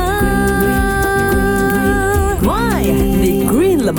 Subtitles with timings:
[2.43, 2.93] Why?
[2.93, 3.93] Ni green la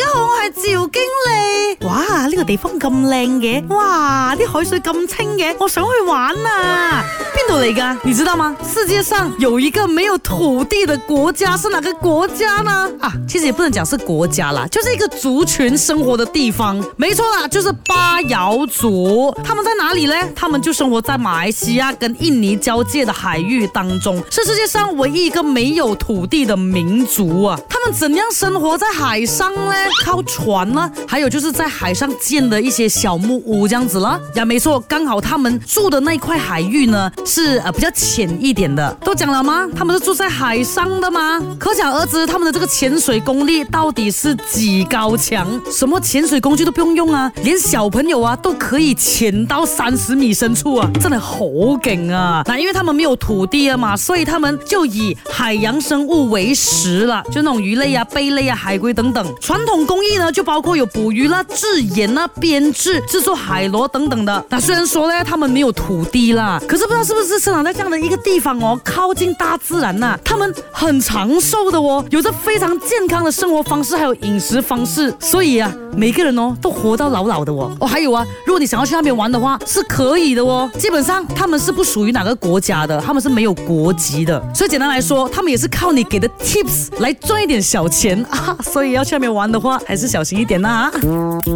[0.00, 1.84] 大家好，我系赵经理。
[1.84, 7.04] 哇，呢个地方咁靓嘅，哇，啲海水咁清嘅，我想去玩啊！
[7.34, 8.00] 边度嚟噶？
[8.04, 8.56] 你知道吗？
[8.64, 12.88] 世界上有一个没有土地的国家，是哪个国家呢？
[13.00, 16.80] 啊，其实也不能讲是国家啦，就是一个族群生活的地方。
[16.96, 19.34] 没错啦，就是巴瑶族。
[19.42, 20.14] 他们在哪里呢？
[20.32, 27.58] 他们就生活在马来西亚跟印尼交界的海域当中，是世界上唯一一个没有土地的民族啊！
[27.68, 29.87] 他们怎样生活在海上呢？
[30.04, 34.18] 靠船呢，还有就是在海上建的一些小木屋这样子了。
[34.34, 38.94] 呀，没错，刚好他们住的那块海域呢是呃比较浅一点的。
[39.04, 39.66] 都讲了吗？
[39.74, 41.40] 他们是住在海上的吗？
[41.58, 51.44] 可想而知他们的这个潜水功力到底是几高强，什么潜水工具都不用用啊，连小朋友啊都可以潜到三十米深处啊，真的好
[51.82, 52.42] 梗啊！
[52.46, 59.77] 那因为他们没有土地了嘛，所以他们就以海洋生物为食了，就那种鱼类啊、贝类啊、海龟等等，传统。
[59.86, 64.44] 工艺呢，就包括有捕鱼啦、制盐啦、编制、制作海螺等等的。
[64.48, 77.70] 那虽然说呢，他们没有土地啦，可是不知道是不是生长在这样的一个地方哦，靠近大自然呐，他们很长寿的哦，有着非常健康的生活方式还有饮食方式，所以啊，每个人哦都活到老老的哦。
[77.80, 80.70] 哦，还有啊，如果你想要去那边玩的话是可以的哦。
[80.78, 84.38] 基本上他们是不属于哪个国家的，他们是没有国籍的。
[84.54, 88.56] 所以简单来说，他们也是靠你给的 tips 来赚一点小钱啊。
[88.62, 89.67] 所以要去那边玩的话。
[89.86, 91.50] 还是小心一点呐！Why？